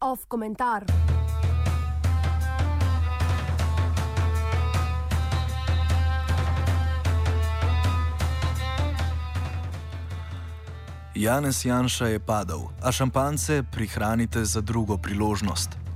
Off 0.00 0.26
komentar. 0.28 0.84
Janez 11.14 11.64
Janša 11.64 12.06
je 12.06 12.20
padel, 12.20 12.60
a 12.82 12.92
šampance 12.92 13.62
prihranite 13.72 14.44
za 14.44 14.60
drugo 14.60 14.98
priložnost. 14.98 15.87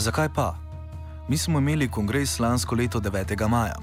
Zakaj 0.00 0.28
pa? 0.34 0.54
Mi 1.28 1.38
smo 1.38 1.58
imeli 1.58 1.88
kongres 1.88 2.38
lansko 2.38 2.74
leto 2.74 3.00
9. 3.00 3.48
maja. 3.48 3.76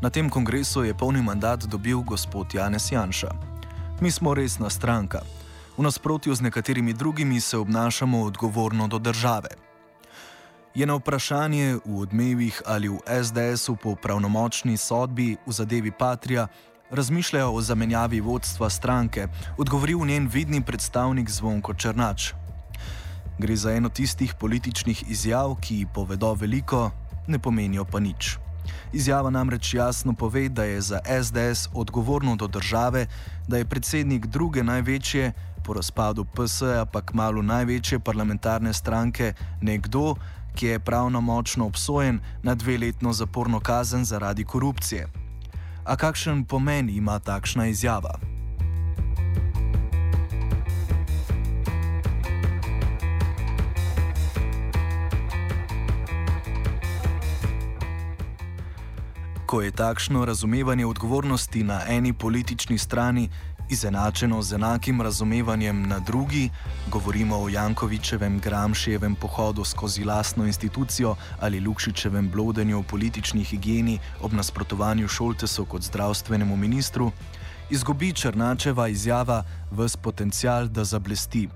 Na 0.00 0.10
tem 0.10 0.30
kongresu 0.30 0.84
je 0.84 0.94
polni 0.94 1.22
mandat 1.22 1.64
dobil 1.66 2.00
gospod 2.00 2.54
Janez 2.54 2.92
Janša. 2.92 3.30
Mi 4.00 4.10
smo 4.10 4.34
resna 4.34 4.70
stranka. 4.70 5.20
V 5.76 5.82
nasprotju 5.82 6.34
z 6.34 6.40
nekaterimi 6.40 6.92
drugimi 6.92 7.40
se 7.40 7.58
obnašamo 7.58 8.22
odgovorno 8.22 8.88
do 8.88 8.98
države. 8.98 9.48
Je 10.74 10.86
na 10.86 10.94
vprašanje 10.94 11.78
v 11.84 11.98
odmevih 11.98 12.62
ali 12.66 12.88
v 12.88 12.98
SDS-u 13.24 13.76
po 13.76 13.96
pravnomočni 13.96 14.76
sodbi 14.76 15.36
v 15.46 15.52
zadevi 15.52 15.90
Patria 15.90 16.46
razmišljajo 16.90 17.50
o 17.50 17.60
zamenjavi 17.60 18.20
vodstva 18.20 18.70
stranke, 18.70 19.28
odgovoril 19.58 20.06
njen 20.06 20.28
vidni 20.28 20.62
predstavnik 20.62 21.30
Zvonko 21.30 21.74
Črnač. 21.74 22.43
Gre 23.38 23.56
za 23.56 23.72
eno 23.72 23.88
tistih 23.88 24.34
političnih 24.40 25.04
izjav, 25.10 25.56
ki 25.60 25.86
povedo 25.94 26.34
veliko, 26.34 26.90
ne 27.26 27.38
pomenijo 27.38 27.84
pa 27.84 28.00
nič. 28.00 28.38
Izjava 28.92 29.30
namreč 29.30 29.74
jasno 29.74 30.12
pove, 30.12 30.48
da 30.48 30.64
je 30.64 30.80
za 30.80 31.00
SDS 31.22 31.68
odgovorno 31.72 32.36
do 32.36 32.46
države, 32.46 33.06
da 33.48 33.58
je 33.58 33.64
predsednik 33.64 34.26
druge 34.26 34.62
največje, 34.62 35.32
po 35.64 35.72
razpadu 35.74 36.24
PS-a 36.24 36.84
pa 36.92 37.00
kmalo 37.00 37.42
največje 37.42 37.98
parlamentarne 37.98 38.72
stranke, 38.72 39.32
nekdo, 39.60 40.14
ki 40.54 40.66
je 40.66 40.78
pravno 40.80 41.20
močno 41.20 41.66
obsojen 41.66 42.20
na 42.42 42.54
dveletno 42.54 43.12
zaporno 43.12 43.60
kazen 43.60 44.04
zaradi 44.04 44.44
korupcije. 44.44 45.08
A 45.84 45.96
kakšen 45.96 46.44
pomen 46.44 46.88
ima 46.88 47.18
takšna 47.18 47.66
izjava? 47.66 48.33
Ko 59.46 59.60
je 59.60 59.70
takšno 59.70 60.24
razumevanje 60.24 60.86
odgovornosti 60.86 61.62
na 61.62 61.80
eni 61.88 62.12
politični 62.12 62.78
strani 62.78 63.28
izenačeno 63.70 64.42
z 64.42 64.54
enakim 64.54 65.00
razumevanjem 65.00 65.88
na 65.88 65.98
drugi, 65.98 66.50
govorimo 66.90 67.36
o 67.36 67.48
Jankovičevem 67.48 68.40
Gramševem 68.40 69.14
pohodu 69.14 69.64
skozi 69.64 70.04
lastno 70.04 70.46
institucijo 70.46 71.16
ali 71.40 71.60
Lukšičevem 71.60 72.30
blodenju 72.30 72.78
o 72.78 72.82
politični 72.82 73.44
higieni 73.44 73.98
ob 74.20 74.32
nasprotovanju 74.32 75.08
Šoltesu 75.08 75.64
kot 75.64 75.82
zdravstvenemu 75.82 76.56
ministru, 76.56 77.12
izgubi 77.70 78.12
Črnačeva 78.12 78.88
izjava 78.88 79.44
vs 79.70 79.96
potencial, 79.96 80.68
da 80.68 80.84
zablesti. 80.84 81.48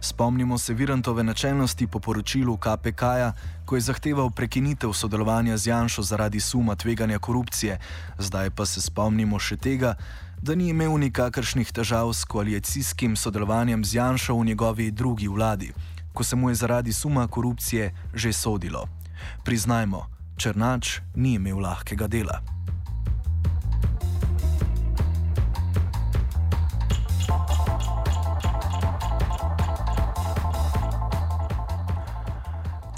Spomnimo 0.00 0.58
se 0.58 0.74
Virantove 0.74 1.22
načelnosti 1.22 1.86
po 1.86 1.98
poročilu 1.98 2.56
KPK-ja, 2.56 3.32
ko 3.64 3.76
je 3.76 3.80
zahteval 3.80 4.30
prekinitev 4.30 4.92
sodelovanja 4.92 5.56
z 5.56 5.66
Janšo 5.66 6.02
zaradi 6.02 6.40
suma 6.40 6.74
tveganja 6.74 7.18
korupcije, 7.18 7.78
zdaj 8.18 8.50
pa 8.50 8.66
se 8.66 8.80
spomnimo 8.80 9.38
še 9.38 9.56
tega, 9.56 9.94
da 10.42 10.54
ni 10.54 10.68
imel 10.68 10.98
nikakršnih 10.98 11.72
težav 11.72 12.12
s 12.12 12.24
koalicijskim 12.24 13.16
sodelovanjem 13.16 13.84
z 13.84 13.94
Janšo 13.94 14.34
v 14.34 14.44
njegovi 14.44 14.90
drugi 14.90 15.28
vladi, 15.28 15.72
ko 16.12 16.24
se 16.24 16.36
mu 16.36 16.50
je 16.50 16.54
zaradi 16.54 16.92
suma 16.92 17.28
korupcije 17.28 17.94
že 18.14 18.32
sodilo. 18.32 18.88
Priznajmo, 19.44 20.06
Črnač 20.36 21.00
ni 21.14 21.34
imel 21.34 21.60
lahkega 21.60 22.06
dela. 22.06 22.51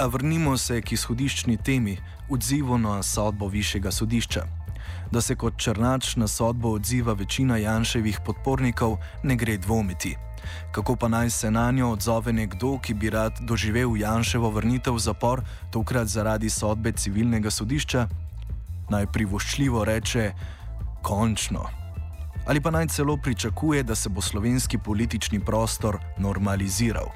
A 0.05 0.07
vrnimo 0.07 0.53
se 0.61 0.83
k 0.85 0.93
izhodiščni 0.93 1.55
temi, 1.65 1.95
odzivu 2.29 2.77
na 2.79 2.99
sodbo 3.03 3.47
višjega 3.49 3.89
sodišča. 3.89 4.43
Da 5.13 5.21
se 5.25 5.33
kot 5.37 5.57
črnač 5.57 6.17
na 6.21 6.29
sodbo 6.29 6.75
odziva 6.77 7.15
večina 7.17 7.57
Janševih 7.57 8.19
podpornikov, 8.27 8.99
ne 9.23 9.37
gre 9.37 9.57
dvomiti. 9.57 10.13
Kako 10.77 10.97
pa 11.01 11.09
naj 11.09 11.31
se 11.31 11.51
na 11.51 11.71
njo 11.71 11.89
odzove 11.97 12.33
nekdo, 12.37 12.75
ki 12.85 12.95
bi 12.95 13.11
rad 13.11 13.41
doživel 13.49 13.97
Janševo 13.97 14.51
vrnitev 14.51 14.99
v 14.99 15.01
zapor, 15.01 15.41
tokrat 15.73 16.13
zaradi 16.13 16.51
sodbe 16.53 16.93
civilnega 16.93 17.51
sodišča? 17.51 18.05
Naj 18.93 19.07
privoščljivo 19.07 19.85
reče: 19.89 20.33
končno. 21.03 21.65
Ali 22.47 22.61
pa 22.61 22.71
naj 22.71 22.93
celo 22.93 23.17
pričakuje, 23.17 23.83
da 23.83 23.95
se 23.95 24.09
bo 24.09 24.21
slovenski 24.21 24.79
politični 24.79 25.41
prostor 25.41 25.99
normaliziral. 26.19 27.09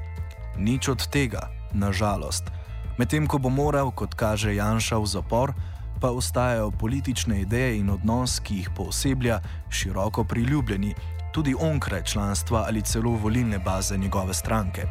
Nič 0.56 0.88
od 0.88 1.04
tega, 1.12 1.50
nažalost. 1.72 2.57
Medtem 2.98 3.30
ko 3.30 3.38
bo 3.38 3.46
moral, 3.46 3.94
kot 3.94 4.18
kaže 4.18 4.58
Janša, 4.58 4.98
v 4.98 5.06
zapor, 5.06 5.54
pa 6.02 6.10
ostajajo 6.10 6.74
politične 6.74 7.46
ideje 7.46 7.78
in 7.78 7.94
odnos, 7.94 8.42
ki 8.42 8.58
jih 8.58 8.70
pooseblja, 8.74 9.38
široko 9.70 10.24
priljubljeni, 10.24 10.94
tudi 11.30 11.54
onkraj 11.54 12.02
članstva 12.02 12.64
ali 12.66 12.82
celo 12.82 13.14
volilne 13.14 13.58
baze 13.58 13.98
njegove 13.98 14.34
stranke. 14.34 14.82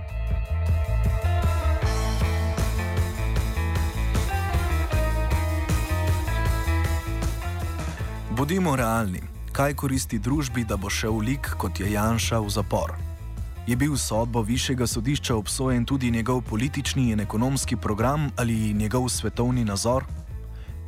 Bodimo 8.32 8.76
realni, 8.76 9.20
kaj 9.52 9.74
koristi 9.74 10.20
družbi, 10.20 10.64
da 10.64 10.78
bo 10.78 10.90
šel 10.90 11.20
lik 11.20 11.52
kot 11.58 11.80
je 11.80 11.92
Janša 11.92 12.40
v 12.40 12.50
zapor? 12.50 13.07
Je 13.68 13.76
bil 13.76 13.98
sodbo 13.98 14.42
višjega 14.42 14.88
sodišča 14.88 15.36
obsojen 15.36 15.86
tudi 15.86 16.12
njegov 16.12 16.42
politični 16.42 17.12
in 17.12 17.20
ekonomski 17.20 17.76
program 17.76 18.32
ali 18.36 18.74
njegov 18.74 19.10
svetovni 19.10 19.66
nazor? 19.66 20.04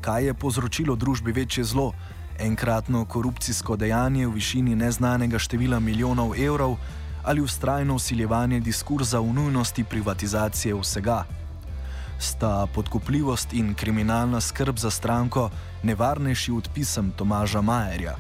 kaj 0.02 0.26
je 0.26 0.34
povzročilo 0.34 0.96
družbi 0.96 1.32
večje 1.32 1.64
zlo, 1.64 1.94
enkratno 2.40 3.06
korupcijsko 3.06 3.76
dejanje 3.76 4.28
v 4.28 4.32
višini 4.32 4.76
neznanega 4.76 5.40
števila 5.40 5.80
milijonov 5.80 6.34
evrov 6.40 6.78
ali 7.24 7.42
ustrajno 7.42 7.96
usiljevanje 7.96 8.60
diskurza 8.60 9.20
o 9.20 9.34
nujnosti 9.34 9.84
privatizacije 9.84 10.76
vsega. 10.76 11.24
Sta 12.20 12.68
podkupljivost 12.76 13.54
in 13.54 13.74
kriminalna 13.76 14.42
skrb 14.42 14.78
za 14.78 14.92
stranko 14.92 15.50
nevarnejši 15.84 16.52
od 16.52 16.70
pisem 16.74 17.12
Tomaža 17.12 17.62
Majerja? 17.62 18.16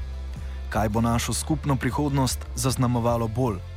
Kaj 0.69 0.89
bo 0.89 1.01
našo 1.01 1.33
skupno 1.33 1.75
prihodnost 1.75 2.39
zaznamovalo 2.55 3.27
bolj? 3.27 3.68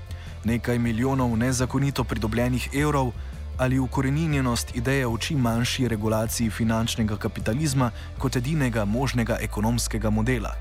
Nekaj 0.45 0.79
milijonov 0.79 1.37
nezakonito 1.37 2.05
pridobljenih 2.05 2.69
evrov 2.75 3.13
ali 3.59 3.79
ukoreninjenost 3.79 4.77
ideje 4.77 5.07
o 5.07 5.19
čim 5.19 5.39
manjši 5.39 5.89
regulaciji 5.89 6.51
finančnega 6.51 7.17
kapitalizma 7.17 7.91
kot 8.19 8.37
edinega 8.37 8.85
možnega 8.85 9.37
ekonomskega 9.41 10.11
modela. 10.11 10.55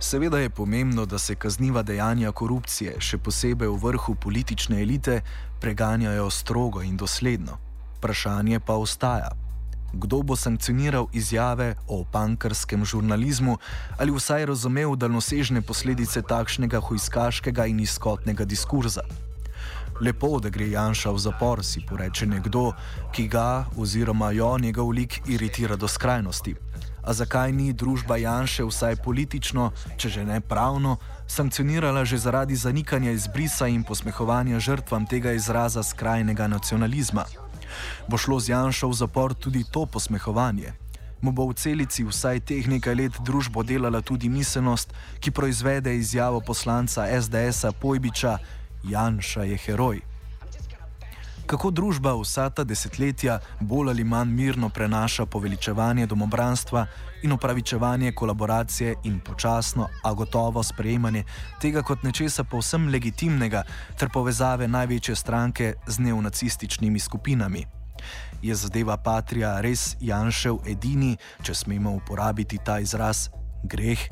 Seveda 0.00 0.38
je 0.38 0.50
pomembno, 0.50 1.06
da 1.06 1.18
se 1.18 1.34
kazniva 1.34 1.82
dejanja 1.82 2.30
korupcije, 2.32 3.00
še 3.00 3.18
posebej 3.18 3.68
v 3.68 3.80
vrhu 3.82 4.14
politične 4.14 4.78
elite, 4.82 5.20
preganjajo 5.60 6.30
strogo 6.30 6.82
in 6.82 6.96
dosledno. 6.96 7.58
Vprašanje 7.98 8.60
pa 8.60 8.76
ostaja 8.78 9.45
kdo 9.96 10.22
bo 10.22 10.36
sankcioniral 10.36 11.06
izjave 11.12 11.74
o 11.88 12.04
pankarskem 12.12 12.84
žurnalizmu 12.84 13.58
ali 13.98 14.12
vsaj 14.12 14.46
razumel 14.46 14.96
daljnosežne 14.96 15.62
posledice 15.62 16.22
takšnega 16.22 16.80
hojskaškega 16.80 17.66
in 17.66 17.80
izkotnega 17.80 18.44
diskurza. 18.44 19.02
Lepo, 20.00 20.38
da 20.40 20.50
gre 20.52 20.68
Janša 20.70 21.10
v 21.10 21.18
zapor, 21.18 21.64
si 21.64 21.80
poreče 21.88 22.26
nekdo, 22.26 22.72
ki 23.16 23.28
ga 23.32 23.64
oziroma 23.76 24.30
jo 24.30 24.58
njegov 24.58 24.90
lik 24.92 25.20
iritira 25.26 25.76
do 25.76 25.88
skrajnosti. 25.88 26.54
A 27.06 27.12
zakaj 27.12 27.52
ni 27.52 27.72
družba 27.72 28.16
Janše 28.16 28.64
vsaj 28.66 28.96
politično, 29.00 29.70
če 29.96 30.08
že 30.08 30.24
ne 30.24 30.40
pravno, 30.40 30.98
sankcionirala 31.26 32.04
že 32.04 32.18
zaradi 32.18 32.56
zanikanja 32.56 33.14
izbrisa 33.14 33.70
in 33.72 33.84
posmehovanja 33.84 34.60
žrtvam 34.60 35.06
tega 35.06 35.32
izraza 35.32 35.82
skrajnega 35.82 36.46
nacionalizma? 36.46 37.24
Bo 38.08 38.18
šlo 38.18 38.40
z 38.40 38.52
Janšo 38.52 38.88
v 38.88 38.94
zapor 38.94 39.34
tudi 39.34 39.64
to 39.64 39.86
posmehovanje? 39.86 40.74
mu 41.20 41.32
bo 41.32 41.48
v 41.48 41.56
celici 41.56 42.04
vsaj 42.04 42.44
teh 42.44 42.68
nekaj 42.68 42.94
let 42.94 43.14
družbo 43.24 43.64
delala 43.64 43.98
tudi 44.04 44.28
miselnost, 44.28 44.92
ki 45.18 45.32
proizvede 45.32 45.90
izjavo 45.96 46.40
poslanca 46.40 47.08
SDS-a 47.08 47.72
Pojbiča: 47.72 48.38
Janša 48.84 49.42
je 49.42 49.56
heroj. 49.56 50.15
Kako 51.46 51.70
družba 51.70 52.10
vsa 52.18 52.48
ta 52.50 52.64
desetletja 52.66 53.36
bolj 53.60 53.92
ali 53.92 54.04
manj 54.04 54.32
mirno 54.34 54.68
prenaša 54.68 55.26
poveličevanje 55.26 56.06
domobranstva 56.06 56.86
in 57.22 57.32
upravičevanje 57.32 58.12
kolaboracije 58.12 58.94
in 59.04 59.20
počasno, 59.20 59.86
a 60.02 60.12
gotovo 60.14 60.62
sprejemanje 60.62 61.22
tega 61.62 61.82
kot 61.82 62.02
nečesa 62.02 62.44
povsem 62.44 62.88
legitimnega 62.88 63.62
ter 63.98 64.10
povezave 64.14 64.68
največje 64.68 65.16
stranke 65.16 65.74
z 65.86 65.98
neonacističnimi 65.98 66.98
skupinami. 66.98 67.66
Je 68.42 68.54
zadeva 68.54 68.96
Patrija 68.96 69.60
res 69.60 69.96
Janšev 70.00 70.58
edini, 70.66 71.16
če 71.42 71.54
smemo 71.54 71.94
uporabiti 71.94 72.58
ta 72.58 72.80
izraz, 72.82 73.28
greh? 73.62 74.08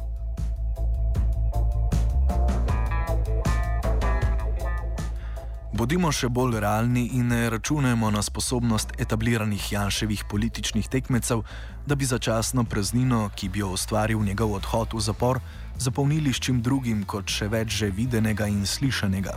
Bodimo 5.74 6.12
še 6.14 6.28
bolj 6.30 6.60
realni 6.62 7.02
in 7.18 7.32
ne 7.32 7.48
računajmo 7.50 8.06
na 8.14 8.20
sposobnost 8.22 8.92
etabliranih 9.02 9.72
Janševih 9.72 10.20
političnih 10.30 10.86
tekmecev, 10.88 11.40
da 11.86 11.96
bi 11.98 12.06
začasno 12.06 12.62
praznino, 12.62 13.24
ki 13.34 13.48
bi 13.48 13.58
jo 13.58 13.72
ustvaril 13.74 14.22
njegov 14.22 14.54
odhod 14.60 14.94
v 14.94 15.02
zapor, 15.02 15.40
zapolnili 15.78 16.30
s 16.30 16.38
čim 16.46 16.60
drugim 16.62 17.02
kot 17.02 17.26
še 17.26 17.48
več 17.50 17.74
že 17.80 17.88
videnega 17.90 18.46
in 18.46 18.62
slišanega. 18.62 19.34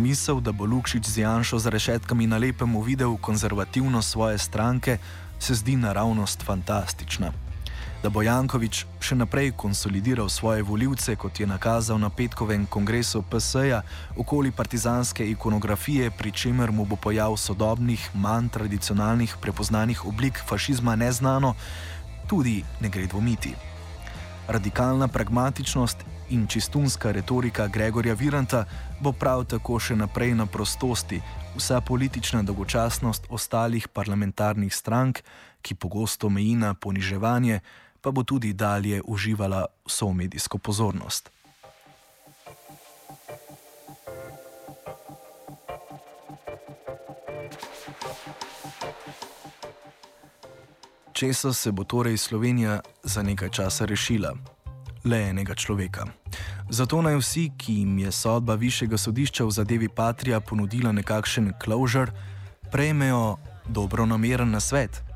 Misel, 0.00 0.40
da 0.40 0.56
bo 0.56 0.64
Lukšič 0.64 1.04
z 1.04 1.20
Janšo 1.26 1.60
za 1.60 1.68
rešetkami 1.68 2.30
na 2.32 2.40
lepem 2.40 2.72
uvidel 2.72 3.18
konzervativno 3.20 4.00
svoje 4.02 4.38
stranke, 4.40 4.96
se 5.38 5.52
zdi 5.54 5.76
naravnost 5.76 6.48
fantastična. 6.48 7.47
Da 7.98 8.12
bo 8.14 8.22
Jankovič 8.22 8.84
še 9.02 9.16
naprej 9.18 9.56
konsolidiral 9.58 10.28
svoje 10.30 10.62
voljivce, 10.62 11.16
kot 11.18 11.40
je 11.40 11.46
nakazal 11.50 11.98
na 11.98 12.06
petkovem 12.14 12.62
kongresu 12.70 13.24
PSA, 13.26 13.82
okoli 14.14 14.52
partizanske 14.54 15.26
ikonografije, 15.26 16.12
pri 16.14 16.30
čemer 16.30 16.70
mu 16.70 16.86
bo 16.86 16.94
pojav 16.94 17.34
sodobnih, 17.34 17.98
manj 18.14 18.52
tradicionalnih, 18.54 19.34
prepoznanih 19.42 20.04
oblik 20.06 20.38
fašizma 20.38 20.94
neznano, 20.94 21.56
tudi 22.30 22.62
ne 22.78 22.88
gre 22.88 23.08
dvomiti. 23.10 23.56
Radikalna 24.46 25.08
pragmatičnost 25.08 26.06
in 26.30 26.46
čistunska 26.46 27.10
retorika 27.10 27.66
Gregorja 27.66 28.14
Viranta 28.14 28.62
bo 29.00 29.10
prav 29.12 29.42
tako 29.50 29.80
še 29.82 29.98
naprej 29.98 30.36
na 30.38 30.46
prostosti, 30.46 31.18
vsa 31.58 31.80
politična 31.80 32.44
dolgočasnost 32.46 33.26
ostalih 33.28 33.90
parlamentarnih 33.90 34.70
strank, 34.70 35.18
ki 35.62 35.74
pogosto 35.74 36.30
meji 36.30 36.54
na 36.54 36.74
poniževanje, 36.74 37.60
pa 38.08 38.12
bo 38.12 38.22
tudi 38.24 38.52
dalje 38.52 39.02
uživala 39.04 39.66
vso 39.86 40.12
medijsko 40.12 40.58
pozornost. 40.58 41.30
Česa 51.12 51.52
se 51.52 51.72
bo 51.72 51.84
torej 51.84 52.16
Slovenija 52.16 52.80
za 53.04 53.22
nekaj 53.22 53.50
časa 53.50 53.84
rešila? 53.84 54.32
le 55.04 55.28
enega 55.28 55.54
človeka. 55.54 56.04
Zato 56.70 57.02
naj 57.02 57.16
vsi, 57.16 57.50
ki 57.56 57.74
jim 57.74 57.98
je 57.98 58.12
sodba 58.12 58.54
višjega 58.54 58.98
sodišča 58.98 59.44
v 59.44 59.50
zadevi 59.50 59.88
Patrija 59.88 60.40
ponudila 60.40 60.92
nekakšen 60.92 61.52
closure, 61.64 62.12
prejmejo 62.72 63.36
dobro 63.68 64.06
nameren 64.06 64.50
nasvet. 64.50 65.07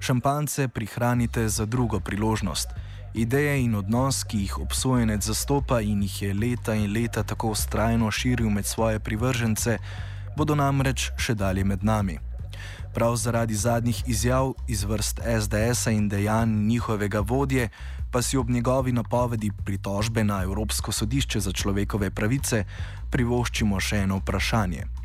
Šampance 0.00 0.68
prihranite 0.68 1.48
za 1.48 1.66
drugo 1.66 2.00
priložnost. 2.00 2.68
Ideje 3.14 3.64
in 3.64 3.74
odnos, 3.74 4.24
ki 4.24 4.38
jih 4.38 4.58
obsojenec 4.58 5.26
zastopa 5.26 5.80
in 5.80 6.02
jih 6.02 6.22
je 6.22 6.34
leta 6.34 6.74
in 6.74 6.92
leta 6.92 7.22
tako 7.22 7.50
ustrajno 7.50 8.10
širil 8.10 8.50
med 8.50 8.66
svoje 8.66 9.00
privržence, 9.00 9.78
bodo 10.36 10.54
namreč 10.54 11.10
še 11.18 11.34
dalje 11.34 11.64
med 11.64 11.84
nami. 11.84 12.18
Prav 12.94 13.16
zaradi 13.16 13.54
zadnjih 13.54 14.02
izjav 14.06 14.54
iz 14.68 14.84
vrst 14.84 15.20
SDS-a 15.20 15.90
in 15.90 16.08
dejanj 16.08 16.54
njihovega 16.68 17.20
vodje, 17.20 17.68
pa 18.10 18.22
si 18.22 18.36
ob 18.36 18.50
njegovi 18.50 18.92
napovedi 18.92 19.50
pritožbe 19.64 20.24
na 20.24 20.42
Evropsko 20.42 20.92
sodišče 20.92 21.40
za 21.40 21.52
človekove 21.52 22.10
pravice 22.10 22.64
privoščimo 23.10 23.80
še 23.80 24.02
eno 24.06 24.16
vprašanje. 24.24 24.99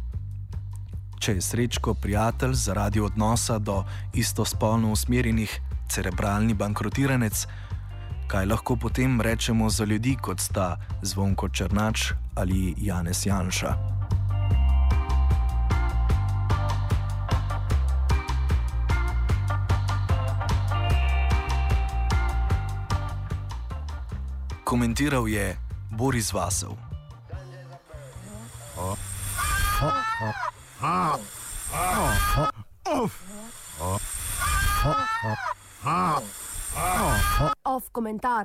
Če 1.20 1.34
je 1.34 1.42
srečko 1.42 1.94
prijatelj 1.94 2.54
zaradi 2.54 3.00
odnosa 3.00 3.58
do 3.60 3.84
istospolno 4.14 4.92
usmerjenih 4.92 5.60
cerebralni 5.90 6.54
bankrotiranec, 6.54 7.48
kaj 8.28 8.46
lahko 8.46 8.76
potem 8.76 9.22
rečemo 9.22 9.70
za 9.70 9.86
ljudi 9.86 10.16
kot 10.22 10.40
sta 10.40 10.78
Zvonko 11.02 11.50
Črnač 11.50 12.12
ali 12.36 12.74
Janez 12.78 13.26
Janša? 13.26 13.76
Komentiral 24.66 25.30
je 25.30 25.58
Boris 25.92 26.34
Vasov. 26.34 26.76
Off 37.66 37.92
komentar. 37.92 38.34